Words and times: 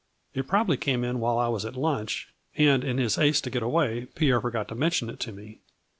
It 0.33 0.47
probably 0.47 0.77
came 0.77 1.03
in 1.03 1.19
while 1.19 1.37
I 1.37 1.47
was 1.47 1.63
at 1.63 1.75
lunch, 1.75 2.33
and, 2.57 2.83
in 2.83 2.97
his 2.97 3.17
haste 3.17 3.43
to 3.43 3.51
get 3.51 3.61
away, 3.61 4.07
Pierre 4.15 4.41
forgot 4.41 4.67
to 4.69 4.73
mention 4.73 5.11
it 5.11 5.19
to 5.19 5.31
me. 5.31 5.59